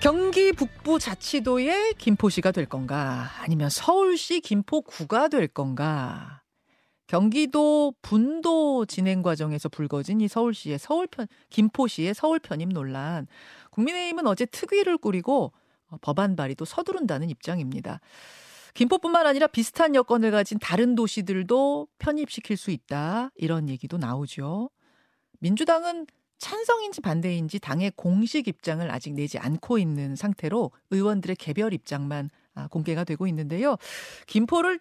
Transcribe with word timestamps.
경기 0.00 0.52
북부 0.52 1.00
자치도의 1.00 1.94
김포시가 1.94 2.52
될 2.52 2.66
건가 2.66 3.30
아니면 3.40 3.68
서울시 3.68 4.40
김포구가 4.40 5.26
될 5.26 5.48
건가 5.48 6.42
경기도 7.08 7.94
분도 8.00 8.86
진행 8.86 9.22
과정에서 9.22 9.68
불거진 9.68 10.20
이 10.20 10.28
서울시의 10.28 10.78
서울편 10.78 11.26
김포시의 11.50 12.14
서울 12.14 12.38
편입 12.38 12.68
논란 12.68 13.26
국민의힘은 13.70 14.28
어제 14.28 14.46
특위를 14.46 14.98
꾸리고 14.98 15.52
어, 15.88 15.96
법안 16.00 16.36
발의도 16.36 16.64
서두른다는 16.64 17.28
입장입니다. 17.28 18.00
김포뿐만 18.74 19.26
아니라 19.26 19.48
비슷한 19.48 19.96
여건을 19.96 20.30
가진 20.30 20.60
다른 20.60 20.94
도시들도 20.94 21.88
편입시킬 21.98 22.56
수 22.56 22.70
있다 22.70 23.32
이런 23.34 23.68
얘기도 23.68 23.96
나오죠. 23.96 24.70
민주당은 25.40 26.06
찬성인지 26.38 27.00
반대인지 27.00 27.58
당의 27.58 27.92
공식 27.96 28.48
입장을 28.48 28.88
아직 28.90 29.12
내지 29.14 29.38
않고 29.38 29.78
있는 29.78 30.16
상태로 30.16 30.70
의원들의 30.90 31.36
개별 31.36 31.72
입장만 31.74 32.30
아, 32.54 32.68
공개가 32.68 33.04
되고 33.04 33.26
있는데요. 33.26 33.76
김포를 34.26 34.80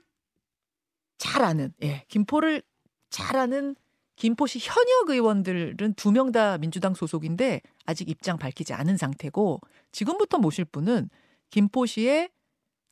잘 1.17 1.43
아는, 1.43 1.73
예, 1.83 2.03
김포를 2.07 2.61
잘 3.09 3.35
아는 3.37 3.75
김포시 4.15 4.59
현역 4.59 5.09
의원들은 5.09 5.93
두 5.95 6.11
명 6.11 6.31
다 6.31 6.57
민주당 6.57 6.93
소속인데 6.95 7.61
아직 7.85 8.09
입장 8.09 8.37
밝히지 8.37 8.73
않은 8.73 8.97
상태고 8.97 9.61
지금부터 9.91 10.39
모실 10.39 10.65
분은 10.65 11.09
김포시의 11.51 12.29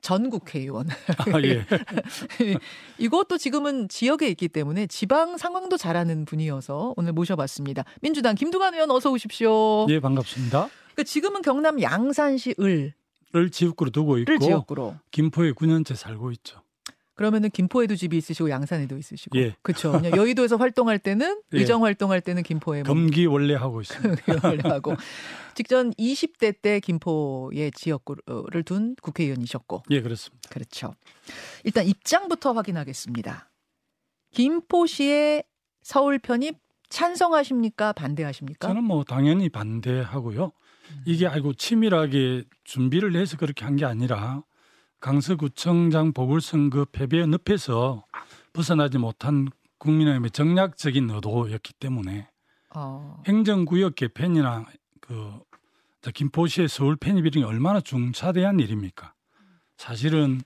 전 0.05 0.29
국회의원. 0.29 0.87
아, 0.87 1.41
예. 1.41 1.65
이것도 2.99 3.39
지금은 3.39 3.89
지역에 3.89 4.27
있기 4.27 4.49
때문에 4.49 4.85
지방 4.85 5.35
상황도 5.35 5.77
잘하는 5.77 6.25
분이어서 6.25 6.93
오늘 6.95 7.11
모셔봤습니다. 7.11 7.85
민주당 8.01 8.35
김두관 8.35 8.75
의원 8.75 8.91
어서 8.91 9.09
오십시오. 9.09 9.87
예, 9.89 9.99
반갑습니다. 9.99 10.69
그러니까 10.93 11.03
지금은 11.03 11.41
경남 11.41 11.81
양산시 11.81 12.53
을. 12.59 12.93
을 13.33 13.49
지역구로 13.49 13.89
두고 13.89 14.19
있고 14.19 14.37
지역구로. 14.37 14.95
김포에 15.09 15.53
9년째 15.53 15.95
살고 15.95 16.31
있죠. 16.33 16.61
그러면은 17.15 17.49
김포에도 17.49 17.95
집이 17.95 18.17
있으시고 18.17 18.49
양산에도 18.49 18.97
있으시고. 18.97 19.37
예. 19.39 19.55
그렇죠. 19.61 20.01
여의도에서 20.15 20.57
활동할 20.57 20.99
때는 20.99 21.41
예. 21.53 21.57
의정 21.59 21.83
활동할 21.85 22.19
때는 22.21 22.43
김포에 22.43 22.83
뭐. 22.83 22.93
검기 22.93 23.25
원래 23.25 23.55
하고 23.55 23.81
있습니다. 23.81 24.21
원래 24.43 24.61
하고. 24.69 24.95
직전 25.55 25.91
20대 25.93 26.61
때 26.61 26.79
김포의 26.81 27.71
지역구를 27.71 28.63
둔 28.65 28.95
국회의원이셨고. 29.01 29.83
예, 29.91 30.01
그렇습니다. 30.01 30.49
그렇죠. 30.49 30.93
일단 31.63 31.85
입장부터 31.87 32.51
확인하겠습니다. 32.51 33.49
김포시의 34.31 35.43
서울 35.81 36.19
편입 36.19 36.57
찬성하십니까? 36.89 37.93
반대하십니까? 37.93 38.67
저는 38.67 38.83
뭐 38.83 39.03
당연히 39.03 39.49
반대하고요. 39.49 40.45
음. 40.91 41.01
이게 41.05 41.27
아이고 41.27 41.53
치밀하게 41.53 42.43
준비를 42.65 43.15
해서 43.15 43.37
그렇게 43.37 43.63
한 43.65 43.75
게 43.77 43.85
아니라 43.85 44.43
강서구청장 45.05 46.13
보궐선거 46.13 46.85
패배의 46.85 47.27
늪에서 47.27 48.03
벗어나지 48.53 48.97
못한 48.97 49.47
국민의힘의 49.77 50.31
정략적인 50.31 51.11
의도였기 51.11 51.73
때문에 51.73 52.27
어. 52.73 53.21
행정구역 53.27 53.93
개편이나 53.93 54.65
그 55.01 55.31
김포시의 56.11 56.67
서울 56.67 56.95
편입이 56.95 57.43
얼마나 57.43 57.81
중차대한 57.81 58.59
일입니까? 58.59 59.13
사실은 59.77 60.41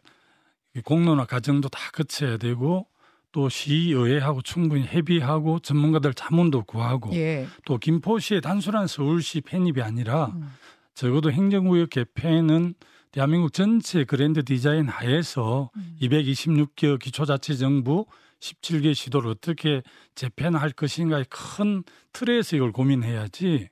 공론화 0.83 1.23
과정도 1.23 1.69
다 1.69 1.79
거쳐야 1.93 2.35
되고 2.35 2.85
또 3.31 3.47
시의회하고 3.47 4.41
충분히 4.41 4.85
협의하고 4.85 5.59
전문가들 5.59 6.13
자문도 6.13 6.63
구하고 6.63 7.15
예. 7.15 7.47
또 7.63 7.77
김포시의 7.77 8.41
단순한 8.41 8.87
서울시 8.87 9.39
편입이 9.39 9.81
아니라 9.81 10.33
음. 10.35 10.51
적어도 10.95 11.31
행정구역 11.31 11.91
개편은 11.91 12.73
대한민국 13.11 13.53
전체 13.53 14.03
그랜드 14.03 14.43
디자인 14.43 14.87
하에서 14.87 15.71
음. 15.75 15.95
226개 16.01 16.99
기초자치정부 16.99 18.05
17개 18.39 18.93
시도를 18.93 19.31
어떻게 19.31 19.81
재편할 20.15 20.71
것인가의 20.71 21.25
큰 21.29 21.83
틀에서 22.13 22.55
이걸 22.55 22.71
고민해야지 22.71 23.69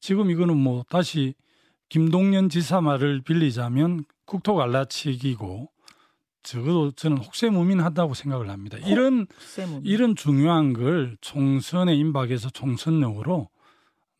지금 0.00 0.30
이거는 0.30 0.56
뭐 0.56 0.84
다시 0.88 1.34
김동연 1.90 2.48
지사 2.48 2.80
말을 2.80 3.20
빌리자면 3.22 4.04
국토 4.24 4.54
갈라치기고 4.54 5.70
적어도 6.42 6.90
저는 6.92 7.18
혹세무민하다고 7.18 8.14
생각을 8.14 8.48
합니다. 8.48 8.78
이런 8.78 9.26
혹세무민. 9.30 9.82
이런 9.84 10.16
중요한 10.16 10.72
걸 10.72 11.16
총선에 11.20 11.94
임박해서 11.94 12.50
총선용으로 12.50 13.50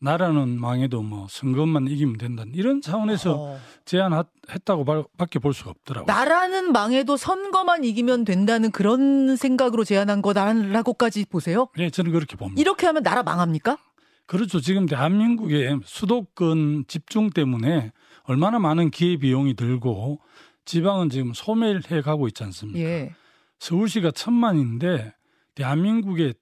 나라는 0.01 0.59
망해도 0.59 1.03
뭐 1.03 1.27
선거만 1.29 1.87
이기면 1.87 2.17
된다 2.17 2.43
이런 2.53 2.81
차원에서 2.81 3.35
어. 3.37 3.59
제안했다고 3.85 4.85
밖에 5.17 5.37
볼 5.37 5.53
수가 5.53 5.69
없더라고요. 5.69 6.13
나라는 6.13 6.71
망해도 6.71 7.17
선거만 7.17 7.83
이기면 7.83 8.25
된다는 8.25 8.71
그런 8.71 9.35
생각으로 9.35 9.83
제안한 9.83 10.23
거다라고까지 10.23 11.25
보세요? 11.25 11.67
네, 11.77 11.91
저는 11.91 12.11
그렇게 12.11 12.35
봅니다. 12.35 12.59
이렇게 12.59 12.87
하면 12.87 13.03
나라 13.03 13.21
망합니까? 13.21 13.77
그렇죠. 14.25 14.59
지금 14.59 14.87
대한민국의 14.87 15.81
수도권 15.85 16.85
집중 16.87 17.29
때문에 17.29 17.91
얼마나 18.23 18.57
많은 18.57 18.89
기회 18.89 19.17
비용이 19.17 19.55
들고 19.55 20.19
지방은 20.65 21.09
지금 21.09 21.33
소멸해 21.33 22.01
가고 22.01 22.27
있지 22.27 22.43
않습니까? 22.45 22.79
예. 22.79 23.13
서울시가 23.59 24.11
천만인데 24.11 25.13
대한민국의 25.53 26.33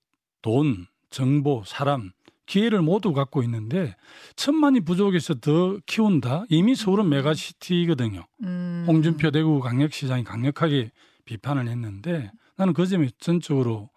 돈, 0.41 0.87
정보, 1.09 1.63
사람 1.65 2.11
기회를 2.49 2.81
모두 2.81 3.13
갖고 3.13 3.43
있는데 3.43 3.95
천만이 4.35 4.81
부족해서 4.81 5.35
더 5.35 5.77
키운다. 5.85 6.45
이미 6.49 6.75
서울은 6.75 7.05
음. 7.05 7.09
메가시티거든요. 7.11 8.25
음. 8.43 8.85
홍준표 8.87 9.29
대구 9.29 9.59
강력시장이 9.59 10.23
강력하게 10.23 10.91
비판을 11.25 11.67
했는데 11.67 12.31
나는 12.55 12.73
그 12.73 12.87
점에 12.87 13.09
전적으로 13.19 13.89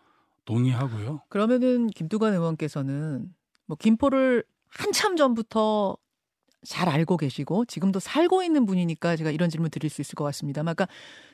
동의하고요. 0.45 1.23
그러면은 1.31 1.87
김두관 1.89 2.35
의원께서는 2.35 3.31
뭐 3.67 3.77
김포를 3.81 4.45
한참 4.69 5.17
전부터 5.17 5.97
잘 6.63 6.91
알고 6.91 7.17
계시고 7.17 7.65
지금도 7.65 8.01
살고 8.01 8.43
있는 8.43 8.67
분이니까 8.67 9.17
제가 9.17 9.31
이런 9.31 9.49
질문 9.49 9.71
드릴 9.71 9.89
수 9.89 10.03
있을 10.03 10.15
것 10.15 10.25
같습니다. 10.25 10.61
그러니까 10.61 10.87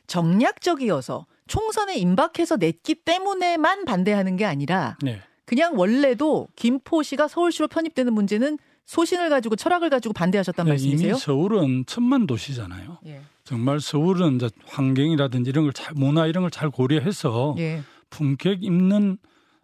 정략적이어서 0.07 1.27
총선에 1.49 1.97
임박해서 1.97 2.59
냈기 2.59 2.95
때문에만 3.05 3.87
반대하는 3.87 4.37
게 4.37 4.45
아니라 4.45 4.97
네. 5.03 5.21
그냥 5.49 5.73
원래도 5.79 6.47
김포시가 6.57 7.27
서울시로 7.27 7.69
편입되는 7.69 8.13
문제는 8.13 8.59
소신을 8.85 9.31
가지고 9.31 9.57
철학을 9.57 9.89
가지고 9.89 10.13
반대하셨단 10.13 10.67
네, 10.67 10.73
말씀이세요? 10.73 11.11
이미 11.13 11.19
서울은 11.19 11.85
천만 11.87 12.27
도시잖아요. 12.27 12.99
예. 13.07 13.23
정말 13.45 13.81
서울은 13.81 14.37
이제 14.37 14.51
환경이라든지 14.67 15.49
이런 15.49 15.65
걸 15.65 15.73
잘, 15.73 15.95
문화 15.95 16.27
이런 16.27 16.43
걸 16.43 16.51
잘 16.51 16.69
고려해서 16.71 17.55
예. 17.59 17.83
품격 18.11 18.63
있는 18.63 19.17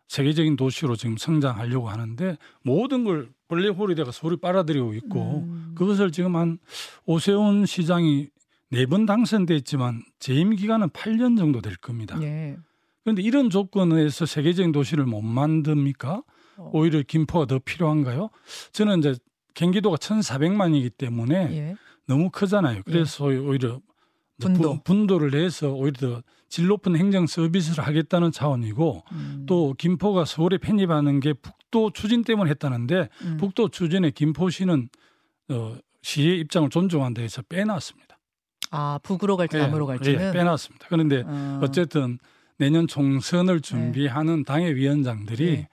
세계적인 0.09 0.57
도시로 0.57 0.97
지금 0.97 1.17
성장하려고 1.19 1.89
하는데 1.91 2.39
모든 2.63 3.05
걸 3.05 3.29
블랙홀이 3.49 3.95
가 3.97 4.11
서울이 4.11 4.37
빨아들이고 4.39 4.95
있고 4.95 5.45
음. 5.47 5.73
그것을 5.75 6.13
지금 6.13 6.37
한 6.37 6.59
오세훈 7.05 7.67
시장이 7.67 8.29
네 8.71 8.87
번 8.87 9.05
당선됐지만 9.07 10.03
재임 10.19 10.57
기간은 10.57 10.89
8년 10.91 11.37
정도 11.37 11.61
될 11.61 11.77
겁니다. 11.77 12.19
예. 12.23 12.57
그런데 13.05 13.23
이런 13.23 13.51
조건에서 13.51 14.27
세계적인 14.27 14.73
도시를 14.73 15.05
못 15.05 15.23
만듭니까? 15.23 16.23
어. 16.57 16.71
오히려 16.73 17.03
김포가 17.03 17.47
더 17.47 17.59
필요한가요? 17.59 18.31
저는 18.73 19.01
이제 19.01 19.15
경기도가 19.55 19.97
1,400만이기 19.97 20.97
때문에 20.97 21.35
예. 21.53 21.77
너무 22.07 22.31
크잖아요. 22.31 22.83
그래서 22.85 23.33
예. 23.33 23.37
오히려 23.37 23.81
분도. 24.41 24.83
분도를 24.83 25.35
해서 25.35 25.73
오히려 25.73 26.23
질 26.49 26.67
높은 26.67 26.97
행정 26.97 27.27
서비스를 27.27 27.87
하겠다는 27.87 28.33
차원이고 28.33 29.03
음. 29.13 29.45
또 29.47 29.75
김포가 29.79 30.25
서울에 30.25 30.59
편입하는 30.59 31.21
게 31.21 31.33
북도 31.33 31.93
추진 31.93 32.25
때문에 32.25 32.51
했다는데 32.51 33.09
음. 33.23 33.37
북도 33.39 33.69
추진에 33.69 34.11
김포시는 34.11 34.89
어, 35.51 35.77
시의 36.03 36.41
입장을 36.41 36.69
존중한다 36.71 37.23
해서 37.23 37.43
빼놨습니다. 37.49 38.19
아 38.71 38.99
북으로 39.03 39.37
갈지 39.37 39.57
예, 39.57 39.63
남으로 39.63 39.87
갈지는 39.87 40.29
예, 40.29 40.33
빼놨습니다. 40.33 40.87
그런데 40.89 41.23
어. 41.27 41.61
어쨌든 41.63 42.19
내년 42.59 42.87
총선을 42.87 43.61
네. 43.61 43.61
준비하는 43.61 44.39
네. 44.39 44.45
당의 44.45 44.75
위원장들이 44.77 45.51
네. 45.53 45.69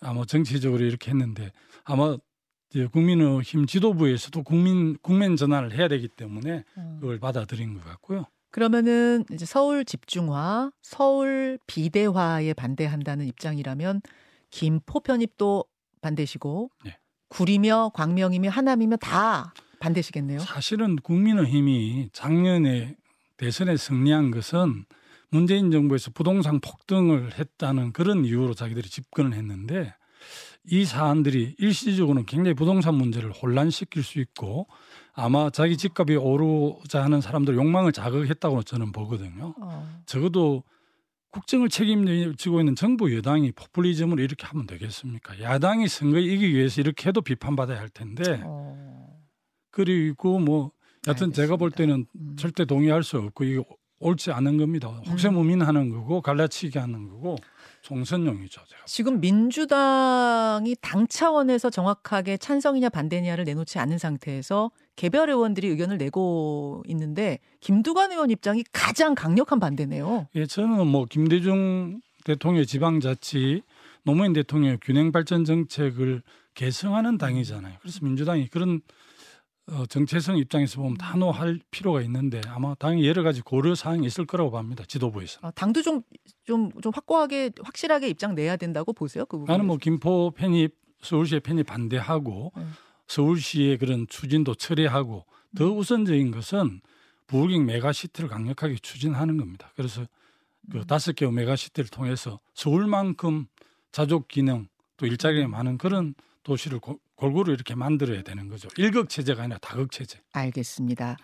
아마 0.00 0.24
정치적으로 0.24 0.84
이렇게 0.84 1.10
했는데 1.10 1.52
아마 1.84 2.16
국민의힘 2.92 3.66
지도부에서도 3.66 4.42
국민 4.42 4.96
국면 4.98 5.36
전환을 5.36 5.72
해야 5.72 5.88
되기 5.88 6.08
때문에 6.08 6.64
음. 6.76 6.98
그걸 7.00 7.18
받아들인 7.18 7.74
것 7.74 7.84
같고요. 7.84 8.26
그러면은 8.50 9.24
이제 9.32 9.44
서울 9.44 9.84
집중화, 9.84 10.70
서울 10.82 11.58
비대화에 11.66 12.54
반대한다는 12.54 13.26
입장이라면 13.26 14.00
김포 14.50 15.00
편입도 15.00 15.64
반대시고 16.00 16.70
네. 16.84 16.98
구리며 17.28 17.90
광명이며 17.94 18.50
하남이며 18.50 18.96
다 18.96 19.52
반대시겠네요. 19.80 20.40
사실은 20.40 20.96
국민의힘이 20.96 22.10
작년에 22.12 22.96
대선에 23.36 23.76
승리한 23.76 24.30
것은 24.30 24.84
문재인 25.30 25.70
정부에서 25.70 26.10
부동산 26.10 26.60
폭등을 26.60 27.38
했다는 27.38 27.92
그런 27.92 28.24
이유로 28.24 28.54
자기들이 28.54 28.88
집권을 28.88 29.34
했는데 29.34 29.94
이 30.64 30.84
사안들이 30.84 31.56
일시적으로는 31.58 32.26
굉장히 32.26 32.54
부동산 32.54 32.94
문제를 32.94 33.32
혼란시킬 33.32 34.02
수 34.02 34.20
있고 34.20 34.66
아마 35.14 35.50
자기 35.50 35.76
집값이 35.76 36.16
오르자 36.16 37.02
하는 37.02 37.20
사람들 37.20 37.54
욕망을 37.54 37.92
자극했다고 37.92 38.62
저는 38.62 38.92
보거든요. 38.92 39.54
어. 39.60 40.02
적어도 40.06 40.62
국정을 41.30 41.68
책임지고 41.68 42.60
있는 42.60 42.74
정부 42.74 43.14
여당이 43.14 43.52
포퓰리즘을 43.52 44.18
이렇게 44.20 44.46
하면 44.46 44.66
되겠습니까? 44.66 45.40
야당이 45.40 45.88
선거에 45.88 46.22
이기기 46.22 46.54
위해서 46.54 46.80
이렇게 46.80 47.08
해도 47.08 47.20
비판받아야 47.20 47.78
할 47.78 47.88
텐데 47.88 48.40
어. 48.44 49.08
그리고 49.70 50.38
뭐 50.38 50.72
여튼 51.06 51.32
제가 51.32 51.56
볼 51.56 51.70
때는 51.70 52.06
음. 52.14 52.36
절대 52.36 52.64
동의할 52.64 53.02
수 53.02 53.18
없고 53.18 53.44
이게 53.44 53.62
옳지 54.00 54.30
않은 54.30 54.58
겁니다. 54.58 54.88
혹세무민하는 55.06 55.90
거고 55.90 56.20
갈라치기 56.20 56.78
하는 56.78 57.08
거고 57.08 57.36
총선용이죠. 57.82 58.60
제가. 58.66 58.82
지금 58.86 59.20
민주당이 59.20 60.76
당 60.80 61.06
차원에서 61.08 61.70
정확하게 61.70 62.36
찬성이냐 62.36 62.90
반대냐를 62.90 63.44
내놓지 63.44 63.78
않은 63.78 63.98
상태에서 63.98 64.70
개별 64.96 65.30
의원들이 65.30 65.68
의견을 65.68 65.98
내고 65.98 66.82
있는데 66.86 67.38
김두관 67.60 68.12
의원 68.12 68.30
입장이 68.30 68.64
가장 68.72 69.14
강력한 69.14 69.60
반대네요. 69.60 70.28
예, 70.34 70.46
저는 70.46 70.86
뭐 70.86 71.04
김대중 71.04 72.00
대통령의 72.24 72.66
지방자치 72.66 73.62
노무현 74.04 74.32
대통령의 74.32 74.78
균형 74.80 75.12
발전 75.12 75.44
정책을 75.44 76.22
개성하는 76.54 77.18
당이잖아요. 77.18 77.76
그래서 77.80 78.00
민주당이 78.02 78.48
그런 78.48 78.80
어, 79.70 79.84
정체성 79.86 80.38
입장에서 80.38 80.80
보면 80.80 80.96
단호할 80.96 81.60
필요가 81.70 82.00
있는데 82.02 82.40
아마 82.48 82.74
당이 82.74 83.06
여러 83.06 83.22
가지 83.22 83.42
고려 83.42 83.74
사항이 83.74 84.06
있을 84.06 84.24
거라고 84.24 84.50
봅니다. 84.50 84.84
지도부에서. 84.86 85.40
어, 85.42 85.50
당도 85.50 85.82
좀, 85.82 86.02
좀, 86.44 86.70
좀 86.80 86.90
확고하게, 86.94 87.50
확실하게 87.62 88.08
입장 88.08 88.34
내야 88.34 88.56
된다고 88.56 88.92
보세요. 88.92 89.26
그 89.26 89.36
부분. 89.38 89.52
나는 89.52 89.66
뭐 89.66 89.76
김포 89.76 90.30
편입, 90.30 90.74
서울시의 91.02 91.40
편입 91.40 91.66
반대하고 91.66 92.52
음. 92.56 92.72
서울시의 93.06 93.78
그런 93.78 94.06
추진도 94.08 94.54
철회하고 94.54 95.24
더 95.56 95.64
음. 95.66 95.78
우선적인 95.78 96.30
것은 96.30 96.80
부울경 97.26 97.66
메가시티를 97.66 98.28
강력하게 98.30 98.76
추진하는 98.80 99.36
겁니다. 99.36 99.70
그래서 99.76 100.06
그 100.70 100.78
음. 100.78 100.84
다섯 100.86 101.14
개의 101.14 101.30
메가시티를 101.32 101.90
통해서 101.90 102.40
서울만큼 102.54 103.46
자족 103.92 104.28
기능 104.28 104.68
또 104.96 105.06
일자리가 105.06 105.46
음. 105.46 105.50
많은 105.50 105.78
그런 105.78 106.14
도시를 106.42 106.78
고- 106.80 106.98
골고루 107.18 107.52
이렇게 107.52 107.74
만들어야 107.74 108.22
되는 108.22 108.48
거죠. 108.48 108.68
일극 108.76 109.08
체제가 109.08 109.42
아니라 109.42 109.58
다극 109.58 109.90
체제. 109.90 110.20
알겠습니다. 110.32 111.16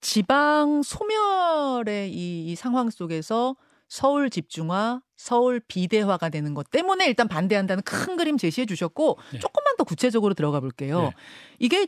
지방 0.00 0.82
소멸의 0.82 2.10
이, 2.10 2.50
이 2.50 2.54
상황 2.56 2.88
속에서 2.90 3.54
서울 3.86 4.30
집중화, 4.30 5.02
서울 5.16 5.60
비대화가 5.60 6.30
되는 6.30 6.54
것 6.54 6.70
때문에 6.70 7.06
일단 7.06 7.28
반대한다는 7.28 7.82
큰 7.82 8.16
그림 8.16 8.38
제시해 8.38 8.64
주셨고 8.64 9.18
네. 9.32 9.38
조금만 9.38 9.76
더 9.76 9.84
구체적으로 9.84 10.32
들어가 10.32 10.58
볼게요. 10.60 11.02
네. 11.02 11.10
이게 11.58 11.86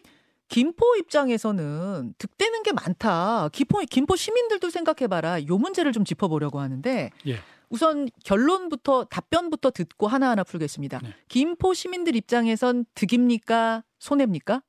김포 0.48 0.94
입장에서는 0.96 2.14
득되는 2.18 2.62
게 2.64 2.72
많다. 2.72 3.48
김포, 3.52 3.80
김포 3.90 4.14
시민들도 4.14 4.68
생각해봐라. 4.68 5.46
요 5.46 5.56
문제를 5.56 5.92
좀 5.92 6.04
짚어보려고 6.04 6.60
하는데 6.60 7.10
예. 7.26 7.38
우선 7.70 8.08
결론부터 8.24 9.04
답변부터 9.04 9.70
듣고 9.70 10.06
하나하나 10.06 10.44
풀겠습니다. 10.44 11.00
네. 11.02 11.14
김포 11.28 11.74
시민들 11.74 12.16
입장에선 12.16 12.84
득입니까? 12.94 13.84
손해입니까? 13.98 14.62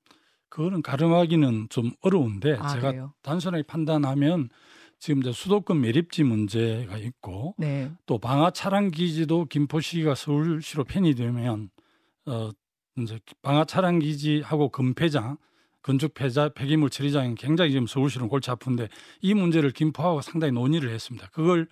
그거는 0.49 0.81
가름하기는 0.81 1.67
좀 1.69 1.91
어려운데 2.01 2.57
아, 2.59 2.67
제가 2.69 2.91
그래요? 2.91 3.13
단순하게 3.21 3.63
판단하면 3.63 4.49
지금 4.99 5.21
이제 5.21 5.31
수도권 5.31 5.81
매립지 5.81 6.23
문제가 6.23 6.97
있고 6.97 7.55
네. 7.57 7.91
또 8.05 8.17
방화 8.17 8.51
차량 8.51 8.89
기지도 8.89 9.45
김포시가 9.45 10.15
서울시로 10.15 10.85
편입되면 10.85 11.69
어 12.27 12.51
이제 12.97 13.19
방화 13.41 13.65
차량 13.65 13.99
기지하고 13.99 14.69
금폐장 14.69 15.37
건축 15.81 16.13
폐자 16.13 16.49
폐기물 16.49 16.89
처리장이 16.89 17.35
굉장히 17.35 17.71
지금 17.71 17.85
서울시는 17.85 18.27
골치 18.27 18.49
아픈데 18.49 18.87
이 19.21 19.33
문제를 19.33 19.71
김포하고 19.71 20.21
상당히 20.21 20.51
논의를 20.53 20.89
했습니다. 20.89 21.27
그걸 21.31 21.67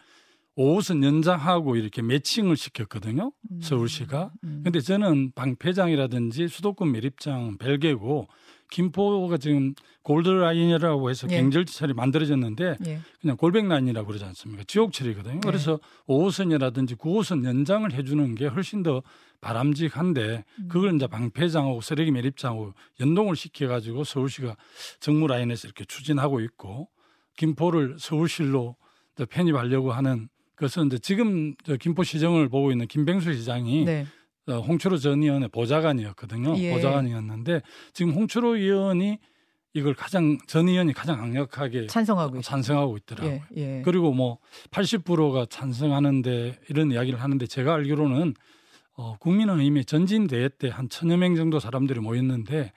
5호선 0.57 1.03
연장하고 1.03 1.75
이렇게 1.75 2.01
매칭을 2.01 2.55
시켰거든요. 2.55 3.31
음. 3.51 3.61
서울시가. 3.61 4.31
음. 4.43 4.61
근데 4.63 4.79
저는 4.79 5.31
방폐장이라든지 5.31 6.47
수도권 6.47 6.91
매립장 6.91 7.57
별개고 7.57 8.27
김포가 8.69 9.37
지금 9.37 9.73
골드라인이라고 10.01 11.09
해서 11.09 11.27
예. 11.29 11.37
경절지철이 11.37 11.93
만들어졌는데 11.93 12.77
예. 12.87 12.99
그냥 13.21 13.37
골백라인이라고 13.37 14.07
그러지 14.07 14.25
않습니까? 14.25 14.63
지옥철이거든요. 14.65 15.35
네. 15.35 15.39
그래서 15.43 15.79
5호선이라든지 16.07 16.97
9호선 16.97 17.45
연장을 17.45 17.91
해주는 17.91 18.35
게 18.35 18.47
훨씬 18.47 18.81
더 18.83 19.03
바람직한데 19.41 20.43
음. 20.59 20.67
그걸 20.69 20.95
이제 20.95 21.05
방폐장하고 21.05 21.81
쓰레기 21.81 22.11
매립장하고 22.11 22.73
연동을 22.99 23.35
시켜가지고 23.35 24.03
서울시가 24.03 24.55
정무 24.99 25.27
라인에서 25.27 25.67
이렇게 25.67 25.85
추진하고 25.85 26.39
있고 26.41 26.89
김포를 27.37 27.97
서울시로 27.99 28.75
편입하려고 29.29 29.91
하는 29.91 30.29
것은 30.55 30.87
이제 30.87 30.97
지금 30.99 31.55
저 31.63 31.75
김포시정을 31.77 32.49
보고 32.49 32.71
있는 32.71 32.87
김병수 32.87 33.33
시장이 33.33 33.85
네. 33.85 34.05
어, 34.47 34.59
홍철호 34.59 34.97
전 34.97 35.23
의원의 35.23 35.49
보좌관이었거든요. 35.49 36.57
예. 36.57 36.73
보좌관이었는데 36.73 37.61
지금 37.93 38.13
홍철호 38.13 38.55
의원이 38.57 39.19
이걸 39.75 39.93
가장 39.95 40.37
전 40.47 40.67
의원이 40.67 40.93
가장 40.93 41.17
강력하게 41.17 41.87
찬성하고 41.87 42.37
있 42.37 42.43
찬성하고 42.43 42.97
있더라고요. 42.97 43.41
예. 43.57 43.77
예. 43.77 43.81
그리고 43.83 44.13
뭐 44.13 44.37
80%가 44.71 45.45
찬성하는데 45.49 46.59
이런 46.69 46.91
이야기를 46.91 47.19
하는데 47.21 47.45
제가 47.47 47.73
알기로는 47.75 48.35
어, 48.95 49.17
국민의힘의 49.17 49.85
전진대회 49.85 50.49
때 50.59 50.69
한 50.69 50.87
천여 50.89 51.17
명 51.17 51.35
정도 51.35 51.59
사람들이 51.59 51.99
모였는데 51.99 52.71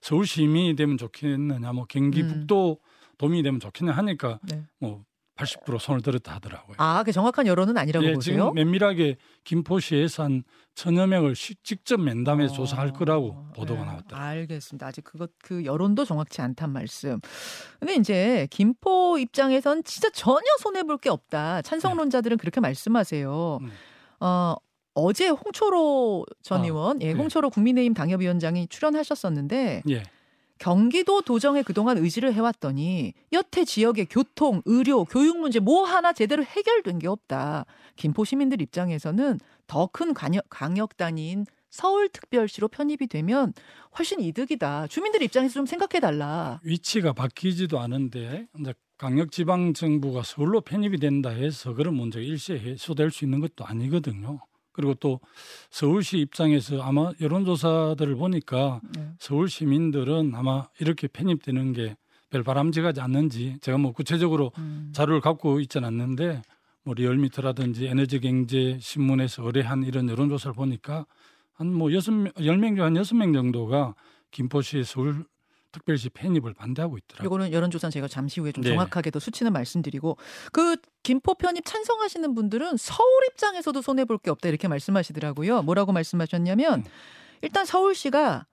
서울 0.00 0.26
시민이 0.26 0.76
되면 0.76 0.96
좋겠느냐, 0.96 1.72
뭐 1.72 1.84
경기 1.88 2.22
음. 2.22 2.28
북도 2.28 2.78
도민이 3.18 3.42
되면 3.42 3.60
좋겠냐 3.60 3.92
하니까 3.92 4.38
네. 4.48 4.62
뭐 4.78 5.04
80% 5.38 5.78
손을 5.78 6.02
들었다 6.02 6.34
하더라고요. 6.34 6.74
아, 6.78 7.02
그 7.04 7.12
정확한 7.12 7.46
여론은 7.46 7.78
아니라고 7.78 8.06
예, 8.06 8.12
보세요? 8.14 8.34
지금 8.34 8.54
면밀하게 8.54 9.16
김포시에서 9.44 10.24
한 10.24 10.42
천여 10.74 11.06
명을 11.06 11.34
시- 11.34 11.54
직접 11.62 12.00
면담해서 12.00 12.52
어. 12.52 12.56
조사할 12.56 12.92
거라고 12.92 13.46
보도가 13.54 13.80
네, 13.80 13.86
나왔더라고요. 13.86 14.28
알겠습니다. 14.28 14.86
아직 14.86 15.04
그것 15.04 15.30
그 15.42 15.64
여론도 15.64 16.04
정확치 16.04 16.42
않단 16.42 16.70
말씀. 16.72 17.20
근데 17.78 17.94
이제 17.94 18.46
김포 18.50 19.16
입장에선 19.18 19.84
진짜 19.84 20.10
전혀 20.10 20.44
손해 20.60 20.82
볼 20.82 20.98
게 20.98 21.08
없다. 21.10 21.62
찬성론자들은 21.62 22.38
그렇게 22.38 22.60
말씀하세요. 22.60 23.58
음. 23.62 23.70
어 24.20 24.56
어제 24.94 25.28
홍초로 25.28 26.26
전 26.42 26.62
아, 26.62 26.64
의원, 26.64 27.00
예, 27.02 27.12
네. 27.12 27.18
홍초로 27.18 27.50
국민의힘 27.50 27.94
당협위원장이 27.94 28.66
출연하셨었는데 28.66 29.82
예. 29.90 30.02
경기도 30.58 31.22
도정에 31.22 31.62
그동안 31.62 31.98
의지를 31.98 32.34
해왔더니 32.34 33.14
여태 33.32 33.64
지역의 33.64 34.06
교통, 34.10 34.62
의료, 34.64 35.04
교육 35.04 35.38
문제 35.38 35.60
뭐 35.60 35.84
하나 35.84 36.12
제대로 36.12 36.42
해결된 36.44 36.98
게 36.98 37.06
없다. 37.08 37.64
김포 37.96 38.24
시민들 38.24 38.60
입장에서는 38.60 39.38
더 39.66 39.86
큰 39.86 40.14
강력 40.14 40.96
단위인 40.96 41.46
서울특별시로 41.70 42.68
편입이 42.68 43.06
되면 43.08 43.52
훨씬 43.98 44.20
이득이다. 44.20 44.86
주민들 44.86 45.22
입장에서 45.22 45.54
좀 45.54 45.66
생각해 45.66 46.00
달라. 46.00 46.60
위치가 46.64 47.12
바뀌지도 47.12 47.78
않은데 47.78 48.46
이제 48.58 48.72
강력지방정부가 48.96 50.22
서울로 50.24 50.60
편입이 50.60 50.98
된다 50.98 51.30
해서 51.30 51.74
그런 51.74 51.94
문제가 51.94 52.24
일시에 52.24 52.58
해소될 52.58 53.10
수 53.10 53.24
있는 53.24 53.40
것도 53.40 53.64
아니거든요. 53.64 54.40
그리고 54.78 54.94
또 54.94 55.18
서울시 55.70 56.18
입장에서 56.18 56.80
아마 56.82 57.10
여론조사들을 57.20 58.14
보니까 58.14 58.80
네. 58.94 59.10
서울 59.18 59.48
시민들은 59.50 60.32
아마 60.36 60.68
이렇게 60.78 61.08
편입되는 61.08 61.72
게 61.72 61.96
별 62.30 62.42
바람직하지 62.42 63.00
않는지 63.00 63.56
제가 63.62 63.78
뭐 63.78 63.92
구체적으로 63.92 64.52
음. 64.58 64.90
자료를 64.92 65.20
갖고 65.22 65.60
있지는 65.60 65.88
않는데 65.88 66.42
뭐 66.84 66.92
리얼미터라든지 66.94 67.86
에너지경제 67.86 68.78
신문에서 68.80 69.44
의뢰한 69.46 69.82
이런 69.84 70.08
여론조사를 70.10 70.54
보니까 70.54 71.06
한 71.54 71.68
뭐 71.72 71.90
여섯 71.92 72.12
열명 72.44 72.76
중 72.76 72.84
한 72.84 72.96
여섯 72.96 73.16
명 73.16 73.32
정도가 73.32 73.94
김포시 74.30 74.84
서울 74.84 75.24
특별시 75.72 76.08
편입을 76.10 76.54
반대하고 76.54 76.98
있더라고요. 76.98 77.26
이거는 77.26 77.52
여론조사는 77.52 77.90
제가 77.90 78.08
잠시 78.08 78.40
후에 78.40 78.52
좀 78.52 78.64
네. 78.64 78.70
정확하게 78.70 79.10
더 79.10 79.18
수치는 79.18 79.52
말씀드리고 79.52 80.16
그 80.52 80.76
김포 81.02 81.34
편입 81.34 81.64
찬성하시는 81.64 82.34
분들은 82.34 82.76
서울 82.76 83.08
입장에서도 83.30 83.80
손해 83.82 84.04
볼 84.04 84.18
게 84.18 84.30
없다 84.30 84.48
이렇게 84.48 84.66
말씀하시더라고요. 84.68 85.62
뭐라고 85.62 85.92
말씀하셨냐면 85.92 86.80
음. 86.80 86.84
일단 87.42 87.64
서울시가 87.66 88.46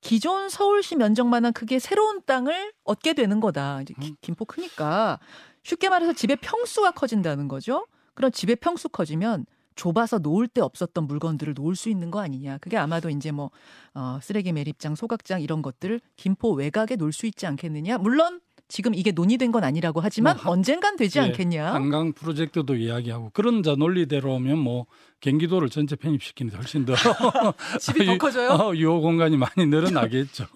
기존 0.00 0.48
서울시 0.48 0.96
면적만한 0.96 1.52
크기의 1.52 1.78
새로운 1.80 2.22
땅을 2.24 2.72
얻게 2.84 3.12
되는 3.12 3.38
거다. 3.40 3.82
이제 3.82 3.92
기- 4.00 4.10
음. 4.12 4.16
김포 4.22 4.44
크니까 4.46 5.18
쉽게 5.62 5.88
말해서 5.90 6.14
집의 6.14 6.36
평수가 6.36 6.92
커진다는 6.92 7.48
거죠. 7.48 7.86
그런 8.14 8.32
집의 8.32 8.56
평수 8.56 8.88
커지면 8.88 9.44
좁아서 9.76 10.18
놓을 10.18 10.48
데 10.48 10.60
없었던 10.60 11.06
물건들을 11.06 11.54
놓을 11.56 11.76
수 11.76 11.88
있는 11.88 12.10
거 12.10 12.20
아니냐. 12.20 12.58
그게 12.58 12.76
아마도 12.76 13.08
이제 13.10 13.30
뭐 13.30 13.50
어, 13.94 14.18
쓰레기 14.22 14.52
매립장, 14.52 14.94
소각장 14.94 15.40
이런 15.42 15.62
것들을 15.62 16.00
김포 16.16 16.52
외곽에 16.52 16.96
놓을 16.96 17.12
수 17.12 17.26
있지 17.26 17.46
않겠느냐. 17.46 17.98
물론 17.98 18.40
지금 18.68 18.94
이게 18.94 19.10
논의된 19.10 19.50
건 19.50 19.64
아니라고 19.64 20.00
하지만 20.00 20.36
뭐 20.36 20.44
한- 20.44 20.52
언젠간 20.52 20.94
되지 20.96 21.18
예, 21.18 21.22
않겠냐. 21.22 21.72
한강 21.74 22.12
프로젝트도 22.12 22.76
이야기하고 22.76 23.30
그런 23.34 23.64
자 23.64 23.74
논리대로면 23.76 24.58
뭐 24.58 24.86
경기도를 25.20 25.70
전체 25.70 25.96
편입시키는 25.96 26.50
데 26.52 26.56
훨씬 26.56 26.84
더 26.86 26.94
집이 27.80 28.06
더 28.06 28.12
유- 28.14 28.18
커져요? 28.18 28.50
어, 28.50 28.74
유호 28.76 29.00
공간이 29.00 29.36
많이 29.36 29.66
늘어나겠죠. 29.66 30.46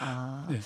아, 0.00 0.46
네. 0.50 0.58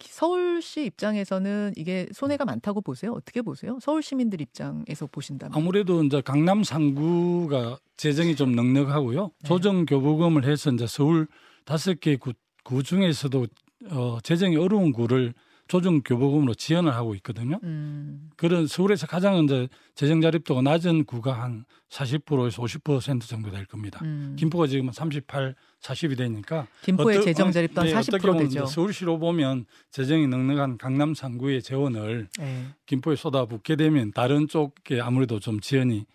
서울시 0.00 0.84
입장에서는 0.84 1.72
이게 1.76 2.06
손해가 2.12 2.44
많다고 2.44 2.80
보세요? 2.80 3.12
어떻게 3.12 3.42
보세요? 3.42 3.78
서울 3.80 4.02
시민들 4.02 4.40
입장에서 4.40 5.06
보신다면. 5.10 5.56
아무래도 5.56 6.02
이제 6.04 6.20
강남 6.20 6.62
상구가 6.62 7.78
재정이 7.96 8.36
좀 8.36 8.52
넉넉하고요. 8.54 9.24
네. 9.24 9.48
조정 9.48 9.86
교부금을 9.86 10.44
해서 10.44 10.70
이제 10.70 10.86
서울 10.86 11.26
다섯 11.64 11.98
개 12.00 12.16
구, 12.16 12.32
구 12.62 12.82
중에서도 12.82 13.46
어, 13.90 14.18
재정이 14.22 14.56
어려운 14.56 14.92
구를 14.92 15.34
조정 15.68 16.00
교부금으로 16.00 16.54
지원을 16.54 16.94
하고 16.94 17.14
있거든요. 17.16 17.60
음, 17.62 18.30
그런 18.36 18.66
서울에서 18.66 19.06
가장 19.06 19.44
이제 19.44 19.68
재정 19.94 20.20
자립도가 20.22 20.62
낮은 20.62 21.04
구가 21.04 21.34
한 21.42 21.66
40%에서 21.90 22.62
50% 22.62 23.20
정도 23.28 23.50
될 23.50 23.66
겁니다. 23.66 24.00
음. 24.02 24.34
김포가 24.38 24.66
지금 24.66 24.90
38, 24.90 25.54
40이 25.80 26.16
되니까 26.16 26.66
김포의 26.82 27.18
어떠- 27.18 27.24
재정 27.24 27.48
어, 27.48 27.50
자립도 27.52 27.80
한 27.82 27.86
네, 27.88 27.94
어떻게 27.94 28.16
40% 28.16 28.22
보면 28.22 28.38
되죠. 28.44 28.66
서울시로 28.66 29.18
보면 29.18 29.66
재정이 29.90 30.26
넉넉한 30.26 30.78
강남 30.78 31.14
상구의 31.14 31.62
재원을 31.62 32.28
네. 32.38 32.64
김포에 32.86 33.14
쏟아붓게 33.16 33.76
되면 33.76 34.10
다른 34.12 34.48
쪽에 34.48 35.00
아무래도 35.00 35.38
좀 35.38 35.60
지연이 35.60 36.06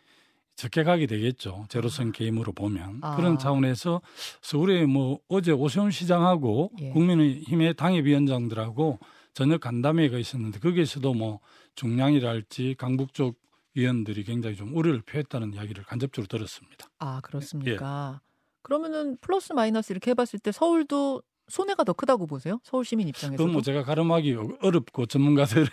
적게 0.56 0.84
가게 0.84 1.06
되겠죠. 1.08 1.66
제로선 1.70 2.12
게임으로 2.12 2.52
보면 2.54 3.00
아. 3.02 3.16
그런 3.16 3.38
차원에서 3.40 4.02
서울에 4.42 4.86
뭐 4.86 5.20
어제 5.28 5.52
오세훈 5.52 5.90
시장하고 5.92 6.72
예. 6.82 6.90
국민의힘의 6.90 7.74
당협위원장들하고 7.76 9.00
저녁 9.34 9.62
간담회가 9.62 10.18
있었는데 10.18 10.60
거기에서도 10.60 11.14
뭐 11.14 11.40
중량이랄지 11.76 12.76
강북 12.78 13.14
쪽 13.14 13.40
위원들이 13.76 14.24
굉장히 14.24 14.56
좀 14.56 14.76
우려를 14.76 15.02
표했다는 15.02 15.54
이야기를 15.54 15.84
간접적으로 15.84 16.28
들었습니다. 16.28 16.88
아 17.00 17.20
그렇습니까? 17.22 18.22
그러면은 18.62 19.18
플러스 19.20 19.54
마이너스 19.54 19.92
이렇게 19.92 20.12
해봤을 20.12 20.40
때 20.42 20.52
서울도 20.52 21.24
손해가 21.48 21.84
더 21.84 21.94
크다고 21.94 22.28
보세요? 22.28 22.60
서울 22.64 22.86
시민 22.86 23.08
입장에서도. 23.08 23.38
그건 23.38 23.52
뭐 23.54 23.62
제가 23.62 23.84
가름하기 23.84 24.38
어렵고 24.62 25.08
전문가들의 25.08 25.68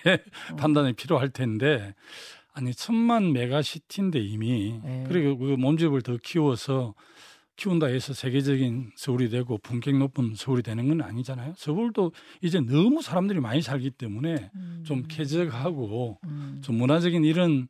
어. 0.52 0.56
판단이 0.56 0.94
필요할 0.94 1.28
텐데 1.30 1.94
아니 2.52 2.74
천만 2.74 3.32
메가시티인데 3.32 4.18
이미 4.18 4.80
네. 4.82 5.04
그리고 5.06 5.38
그 5.38 5.44
몸집을 5.56 6.02
더 6.02 6.16
키워서 6.16 6.94
키운다 7.60 7.88
해서 7.88 8.14
세계적인 8.14 8.92
서울이 8.96 9.28
되고 9.28 9.58
품격 9.58 9.94
높은 9.98 10.32
서울이 10.34 10.62
되는 10.62 10.88
건 10.88 11.02
아니잖아요. 11.02 11.52
서울도 11.56 12.12
이제 12.40 12.58
너무 12.58 13.02
사람들이 13.02 13.38
많이 13.38 13.60
살기 13.60 13.90
때문에 13.90 14.50
음. 14.54 14.82
좀 14.86 15.04
쾌적하고 15.06 16.18
음. 16.24 16.62
좀 16.64 16.76
문화적인 16.76 17.22
이런 17.22 17.68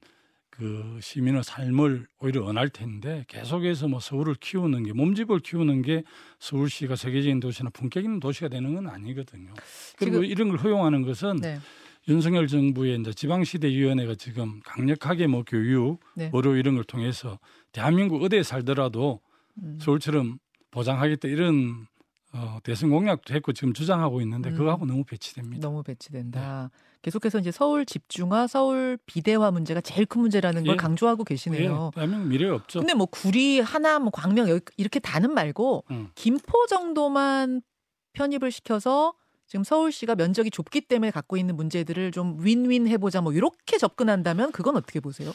그 0.49 0.99
시민의 1.02 1.42
삶을 1.42 2.06
오히려 2.20 2.44
원할 2.44 2.68
텐데 2.68 3.25
계속해서 3.26 3.88
뭐 3.88 3.99
서울을 3.99 4.37
키우는 4.37 4.85
게 4.85 4.92
몸집을 4.92 5.40
키우는 5.40 5.82
게 5.82 6.04
서울시가 6.38 6.94
세계적인 6.94 7.40
도시나 7.40 7.70
품격 7.70 8.04
있는 8.04 8.20
도시가 8.20 8.49
되는 8.49 8.73
건 8.75 8.87
아니거든요. 8.87 9.52
그리고 9.97 10.23
이런 10.23 10.50
걸 10.50 10.59
허용하는 10.59 11.02
것은 11.02 11.37
네. 11.37 11.59
윤석열 12.06 12.47
정부의 12.47 13.00
이제 13.00 13.12
지방시대위원회가 13.12 14.14
지금 14.14 14.61
강력하게 14.64 15.26
뭐 15.26 15.42
교육, 15.44 15.99
네. 16.14 16.30
의료 16.32 16.54
이런 16.54 16.76
걸 16.76 16.85
통해서 16.85 17.40
대한민국 17.73 18.23
어디에 18.23 18.44
살더라도 18.44 19.20
음. 19.62 19.78
서울처럼 19.80 20.38
보장하겠다 20.71 21.28
이런 21.28 21.87
어, 22.33 22.59
대선 22.62 22.90
공약도 22.90 23.35
했고 23.35 23.52
지금 23.52 23.73
주장하고 23.73 24.21
있는데 24.21 24.50
음. 24.50 24.57
그거하고 24.57 24.87
너무 24.87 25.04
배치됩니다. 25.04 25.66
너무 25.66 25.83
배치된다. 25.83 26.71
네. 26.73 26.78
계속해서 27.02 27.38
이제 27.38 27.50
서울 27.50 27.87
집중화, 27.87 28.47
서울 28.47 28.99
비대화 29.07 29.50
문제가 29.50 29.80
제일 29.80 30.07
큰 30.07 30.21
문제라는 30.21 30.64
걸 30.64 30.75
예. 30.75 30.76
강조하고 30.76 31.25
계시네요. 31.25 31.90
예, 31.97 32.07
미래가 32.07 32.54
없죠. 32.54 32.80
근데 32.80 32.95
뭐 32.95 33.07
구리, 33.07 33.59
하남, 33.61 34.02
뭐 34.02 34.11
광명 34.12 34.47
이렇게 34.76 35.00
다는 35.00 35.33
말고 35.33 35.85
음. 35.90 36.11
김포 36.14 36.66
정도만 36.66 37.62
편입을 38.12 38.50
시켜서 38.52 39.14
지금 39.47 39.64
서울시가 39.64 40.14
면적이 40.14 40.50
좁기 40.50 40.83
때문에 40.83 41.11
갖고 41.11 41.37
있는 41.37 41.57
문제들을 41.57 42.12
좀 42.12 42.37
윈윈 42.38 42.87
해보자 42.87 43.21
뭐 43.21 43.33
이렇게 43.33 43.78
접근한다면 43.78 44.52
그건 44.52 44.76
어떻게 44.76 45.00
보세요? 45.00 45.33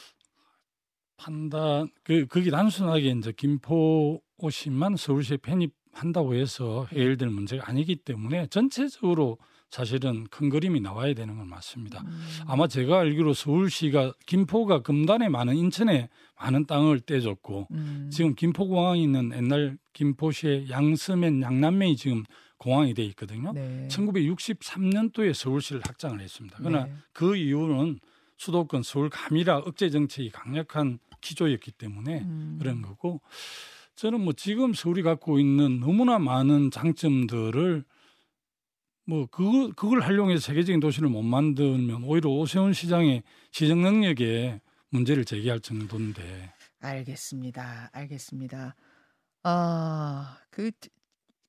판단 1.18 1.90
그 2.04 2.26
그게 2.28 2.52
단순하게 2.52 3.10
이제 3.12 3.32
김포시만 3.32 4.96
서울시에 4.98 5.38
편입한다고 5.38 6.36
해서 6.36 6.88
해결될 6.92 7.30
문제가 7.30 7.70
아니기 7.70 7.96
때문에 7.96 8.48
전체적으로 8.48 9.38
사실은 9.70 10.26
큰 10.30 10.50
그림이 10.50 10.80
나와야 10.80 11.14
되는 11.14 11.36
건 11.36 11.50
맞습니다. 11.50 12.02
음. 12.02 12.26
아마 12.48 12.68
제가 12.68 13.00
알기로 13.00 13.34
서울시가 13.34 14.14
김포가 14.26 14.82
금단에 14.82 15.28
많은 15.28 15.56
인천에 15.56 16.08
많은 16.40 16.66
땅을 16.66 17.02
떼줬고 17.02 17.68
음. 17.72 18.10
지금 18.12 18.36
김포공항이 18.36 19.04
있는 19.04 19.32
옛날 19.36 19.78
김포시의 19.94 20.70
양서면 20.70 21.42
양남면이 21.42 21.98
지금 21.98 22.24
공항이 22.58 22.94
돼 22.94 23.04
있거든요. 23.06 23.52
네. 23.52 23.88
1963년도에 23.92 25.34
서울시를 25.34 25.82
확장을 25.86 26.20
했습니다. 26.22 26.58
그러나 26.60 26.86
네. 26.86 26.94
그 27.12 27.36
이유는 27.36 28.00
수도권 28.38 28.84
서울 28.84 29.10
감이라 29.10 29.60
억제 29.60 29.90
정책이 29.90 30.32
강력한 30.32 31.00
기조였기 31.22 31.72
때문에 31.72 32.22
음. 32.22 32.58
그런 32.60 32.82
거고 32.82 33.22
저는 33.96 34.22
뭐 34.22 34.34
지금 34.34 34.74
서울이 34.74 35.02
갖고 35.02 35.40
있는 35.40 35.80
너무나 35.80 36.20
많은 36.20 36.72
장점들을 36.72 37.86
뭐 39.08 39.28
그거 39.28 39.72
그걸 39.76 40.02
활용해서 40.02 40.42
세계적인 40.42 40.80
도시를 40.80 41.10
못 41.10 41.22
만들면 41.22 42.04
오히려 42.04 42.30
오세훈 42.30 42.74
시장의 42.74 43.24
시정 43.52 43.82
능력에 43.82 44.60
문제를 44.90 45.26
제기할 45.26 45.60
정도인데 45.60 46.54
알겠습니다. 46.80 47.90
알겠습니다. 47.94 48.76
아, 49.44 50.38
그 50.50 50.72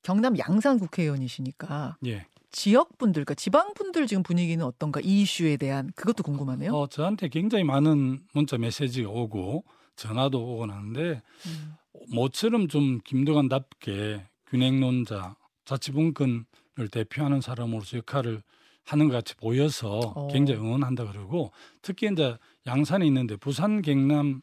경남 0.02 0.38
양산 0.38 0.78
국회의원이시니까 0.78 1.96
예. 2.06 2.26
지역 2.56 2.96
분들, 2.96 3.26
그러니까 3.26 3.34
지방 3.34 3.74
분들 3.74 4.06
지금 4.06 4.22
분위기는 4.22 4.64
어떤가 4.64 4.98
이 5.04 5.20
이슈에 5.20 5.58
대한 5.58 5.92
그것도 5.94 6.22
궁금하네요. 6.22 6.72
어 6.72 6.86
저한테 6.86 7.28
굉장히 7.28 7.64
많은 7.64 8.20
문자 8.32 8.56
메시지가 8.56 9.10
오고 9.10 9.62
전화도 9.94 10.42
오고 10.42 10.62
하는데 10.62 11.22
음. 11.46 11.74
모처럼 12.14 12.68
좀 12.68 13.00
김두관답게 13.04 14.26
균행론자 14.46 15.36
자치분권을 15.66 16.88
대표하는 16.90 17.42
사람으로서 17.42 17.98
역할을 17.98 18.42
하는 18.86 19.08
것 19.08 19.14
같이 19.16 19.36
보여서 19.36 19.98
어. 19.98 20.28
굉장히 20.28 20.58
응원한다 20.58 21.12
그러고 21.12 21.52
특히 21.82 22.08
이제 22.10 22.38
양산에 22.66 23.06
있는데 23.06 23.36
부산 23.36 23.82
경남 23.82 24.40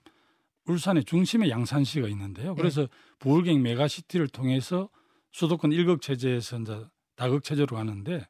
울산의 0.68 1.06
중심에 1.06 1.50
양산시가 1.50 2.08
있는데요. 2.10 2.54
그래서 2.54 2.88
부울경 3.18 3.60
메가시티를 3.64 4.28
통해서 4.28 4.90
수도권 5.32 5.72
일극 5.72 6.04
체제에서 6.04 6.60
이제 6.60 6.86
다극 7.16 7.44
체제로 7.44 7.76
가는데 7.76 8.28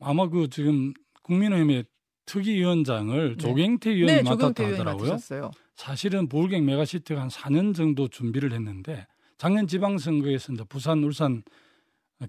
아마 0.00 0.28
그 0.28 0.48
지금 0.48 0.92
국민의힘의 1.22 1.84
특위위원장을 2.26 3.36
네. 3.36 3.36
조경태 3.36 3.90
의원이 3.90 4.12
네, 4.12 4.22
맡았다 4.22 4.64
하더라고요. 4.64 5.10
맡으셨어요. 5.10 5.50
사실은 5.74 6.28
부울경 6.28 6.64
메가시티가 6.64 7.20
한 7.20 7.28
4년 7.28 7.74
정도 7.74 8.08
준비를 8.08 8.52
했는데 8.52 9.06
작년 9.36 9.66
지방선거에서 9.66 10.52
이제 10.52 10.64
부산, 10.68 11.02
울산, 11.02 11.42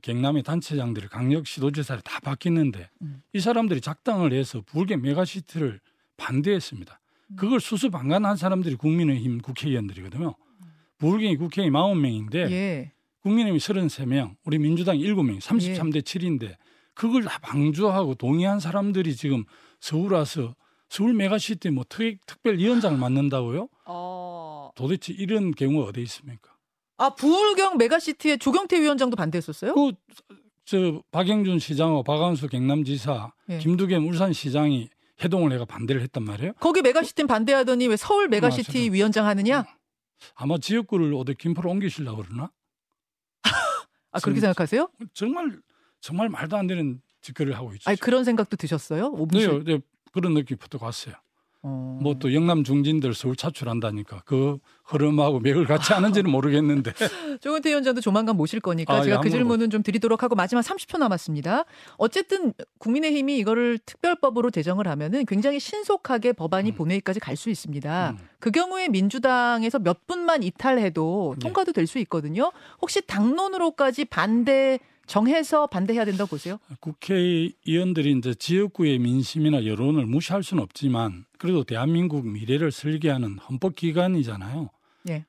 경남의 0.01 0.43
단체장들이 0.43 1.07
강력 1.07 1.47
시도지사를 1.47 2.01
다 2.01 2.19
바뀌는데 2.19 2.89
음. 3.01 3.21
이 3.33 3.39
사람들이 3.39 3.81
작당을 3.81 4.33
해서 4.33 4.61
부울경 4.65 5.01
메가시티를 5.01 5.79
반대했습니다. 6.17 6.99
음. 7.31 7.35
그걸 7.35 7.59
수수방관한 7.59 8.35
사람들이 8.35 8.75
국민의힘 8.75 9.39
국회의원들이거든요. 9.41 10.35
부울경이 10.97 11.37
국회의원 11.37 11.73
40명인데 11.73 12.51
예. 12.51 12.91
국민의힘이 13.25 13.58
33명, 13.60 14.36
우리 14.46 14.60
민주당이 14.60 15.03
7명, 15.03 15.39
33대 15.41 16.01
7인데 16.03 16.55
그걸 16.94 17.24
다 17.24 17.39
방조하고 17.41 18.13
동의한 18.15 18.60
사람들이 18.60 19.15
지금 19.15 19.44
서울 19.79 20.13
와서 20.13 20.55
서울 20.89 21.13
메가시티 21.15 21.72
뭐 21.72 21.84
특, 21.89 22.17
특별위원장을 22.27 22.98
맡는다고요? 23.00 23.67
어. 23.86 24.70
도대체 24.75 25.13
이런 25.13 25.51
경우가 25.51 25.89
어디 25.89 26.01
있습니까? 26.03 26.51
아, 26.98 27.10
부울경 27.15 27.77
메가시티의 27.77 28.38
조경태 28.38 28.79
위원장도 28.79 29.15
반대했었어요? 29.15 29.74
그 29.74 29.91
저 30.67 31.03
박형준 31.12 31.59
시장하고 31.60 32.01
박완수 32.01 32.47
경남지사, 32.48 33.32
예. 33.50 33.58
김두겸 33.60 34.08
울산시장이 34.08 34.89
행동을 35.24 35.51
해가 35.53 35.65
반대를 35.65 36.01
했단 36.01 36.24
말이에요. 36.24 36.53
거기 36.60 36.82
메가시티는 36.82 37.27
반대하더니 37.27 37.88
왜 37.88 37.96
서울 37.96 38.27
메가시티 38.27 38.79
맞아요. 38.79 38.91
위원장 38.91 39.27
하느냐? 39.27 39.65
아마 40.34 40.58
지역구를 40.58 41.13
어디 41.13 41.36
김포로 41.36 41.70
옮기시려고 41.70 42.24
그러나? 42.27 42.50
아, 44.15 44.19
그렇게 44.19 44.39
정- 44.39 44.48
생각하세요? 44.50 44.89
정말 45.13 45.60
정말 46.00 46.29
말도 46.29 46.55
안 46.57 46.67
되는 46.67 47.01
짓거리를 47.22 47.57
하고 47.57 47.74
있죠. 47.74 47.89
아니, 47.89 47.98
그런 48.00 48.24
생각도 48.24 48.55
드셨어요? 48.57 49.12
네. 49.63 49.63
네, 49.77 49.79
그런 50.13 50.34
느낌부터 50.34 50.77
갔어요. 50.77 51.15
어. 51.67 51.98
뭐또 52.00 52.31
영남 52.36 52.63
중진들 52.63 53.15
서울 53.15 53.36
차출한다니까 53.36 54.22
그 54.25 54.60
흐름하고 54.84 55.39
맥을 55.39 55.65
같이 55.65 55.93
하는지는 55.93 56.29
모르겠는데 56.29 56.91
조경태 57.41 57.71
위원장도 57.72 58.01
조만간 58.01 58.38
모실 58.38 58.60
거니까 58.60 58.93
아, 58.93 59.01
제가 59.01 59.15
예, 59.15 59.19
그 59.19 59.31
질문은 59.31 59.72
좀 59.72 59.81
드리도록 59.81 60.22
하고 60.22 60.36
마지막 60.36 60.62
30초 60.62 61.00
남았습니다. 61.00 61.65
어쨌든 61.98 62.53
국민의힘이 62.77 63.39
이거를 63.39 63.79
특별법으로 63.84 64.51
제정을 64.51 64.88
하면은 64.88 65.25
굉장히 65.25 65.60
신속하게 65.60 66.34
법안이 66.34 66.72
음. 66.72 66.75
본회의까지 66.75 67.19
갈 67.19 67.36
수 67.36 67.50
있습니다. 67.50 68.12
음. 68.12 68.17
그 68.39 68.51
경우에 68.51 68.88
민주당에서 68.88 69.79
몇 69.79 70.05
분만 70.07 70.41
이탈해도 70.43 71.34
예. 71.36 71.39
통과도 71.39 71.72
될 71.74 71.86
수 71.88 71.98
있거든요. 72.00 72.51
혹시 72.81 73.01
당론으로까지 73.05 74.05
반대 74.05 74.79
정해서 75.05 75.67
반대해야 75.67 76.05
된다고 76.05 76.29
보세요? 76.29 76.57
국회의원들이 76.79 78.17
이제 78.17 78.33
지역구의 78.33 79.00
민심이나 79.00 79.65
여론을 79.65 80.05
무시할 80.05 80.43
수는 80.43 80.63
없지만 80.63 81.25
그래도 81.38 81.63
대한민국 81.63 82.27
미래를 82.27 82.71
설계하는 82.71 83.38
헌법기관이잖아요. 83.39 84.69
예. 85.09 85.25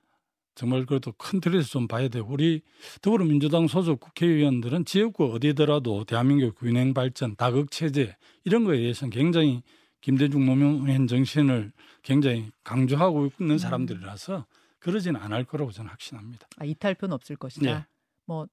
정말 0.54 0.86
그래도 0.86 1.12
큰 1.12 1.40
틀에서 1.40 1.68
좀 1.68 1.86
봐야 1.86 2.08
되고 2.08 2.32
우리 2.32 2.62
더불어민주당 3.02 3.68
소속 3.68 4.00
국회의원들은 4.00 4.86
지역구 4.86 5.32
어디더라도 5.34 6.04
대한민국 6.04 6.58
균형 6.58 6.94
발전, 6.94 7.36
다극 7.36 7.70
체제 7.70 8.16
이런 8.44 8.64
거에 8.64 8.78
대해서는 8.78 9.10
굉장히 9.10 9.62
김대중 10.00 10.46
노무현 10.46 11.06
정신을 11.06 11.72
굉장히 12.02 12.50
강조하고 12.64 13.30
있는 13.38 13.58
사람들이라서 13.58 14.46
그러지는 14.78 15.20
않을 15.20 15.44
거라고 15.44 15.72
저는 15.72 15.90
확신합니다. 15.90 16.46
아, 16.58 16.64
이탈표는 16.64 17.12
없을 17.12 17.36
것이다. 17.36 17.70
예. 17.70 17.84
뭐 18.24 18.46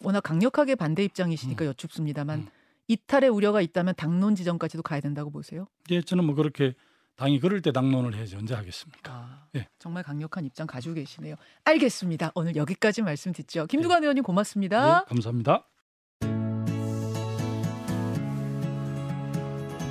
워낙 0.00 0.20
강력하게 0.20 0.74
반대 0.74 1.04
입장이시니까 1.04 1.64
여쭙습니다만 1.66 2.40
음. 2.40 2.48
이탈의 2.86 3.28
우려가 3.30 3.60
있다면 3.60 3.94
당론 3.96 4.34
지정까지도 4.34 4.82
가야 4.82 5.00
된다고 5.00 5.30
보세요? 5.30 5.66
예, 5.90 6.00
저는 6.00 6.24
뭐 6.24 6.34
그렇게 6.34 6.74
당이 7.16 7.40
그럴 7.40 7.60
때 7.60 7.72
당론을 7.72 8.14
해야지 8.14 8.36
언제 8.36 8.54
하겠습니까? 8.54 9.12
아, 9.12 9.46
예. 9.56 9.68
정말 9.78 10.04
강력한 10.04 10.44
입장 10.44 10.66
가지고 10.66 10.94
계시네요. 10.94 11.34
알겠습니다. 11.64 12.32
오늘 12.34 12.56
여기까지 12.56 13.02
말씀 13.02 13.32
듣죠. 13.32 13.66
김두관 13.66 14.02
의원님 14.02 14.22
고맙습니다. 14.22 15.04
예, 15.04 15.08
감사합니다. 15.08 15.66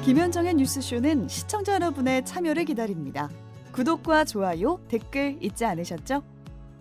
김현정의 0.06 0.54
뉴스쇼는 0.54 1.28
시청자 1.28 1.74
여러분의 1.74 2.24
참여를 2.24 2.64
기다립니다. 2.64 3.30
구독과 3.74 4.24
좋아요, 4.24 4.80
댓글 4.88 5.38
잊지 5.42 5.66
않으셨죠? 5.66 6.37